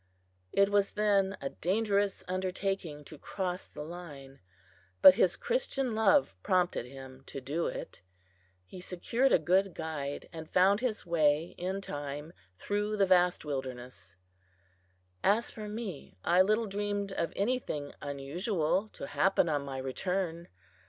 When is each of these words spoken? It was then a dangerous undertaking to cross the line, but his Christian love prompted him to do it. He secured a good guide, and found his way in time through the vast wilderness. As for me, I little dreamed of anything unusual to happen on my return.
It 0.51 0.69
was 0.71 0.93
then 0.93 1.37
a 1.41 1.51
dangerous 1.51 2.23
undertaking 2.27 3.03
to 3.03 3.19
cross 3.19 3.67
the 3.67 3.83
line, 3.83 4.39
but 4.99 5.13
his 5.13 5.35
Christian 5.35 5.93
love 5.93 6.33
prompted 6.41 6.87
him 6.87 7.21
to 7.27 7.39
do 7.39 7.67
it. 7.67 8.01
He 8.65 8.81
secured 8.81 9.31
a 9.31 9.37
good 9.37 9.75
guide, 9.75 10.27
and 10.33 10.49
found 10.49 10.79
his 10.79 11.05
way 11.05 11.53
in 11.55 11.81
time 11.81 12.33
through 12.57 12.97
the 12.97 13.05
vast 13.05 13.45
wilderness. 13.45 14.15
As 15.23 15.51
for 15.51 15.69
me, 15.69 16.17
I 16.23 16.41
little 16.41 16.65
dreamed 16.65 17.11
of 17.11 17.31
anything 17.35 17.93
unusual 18.01 18.89
to 18.93 19.05
happen 19.05 19.47
on 19.49 19.61
my 19.63 19.77
return. 19.77 20.47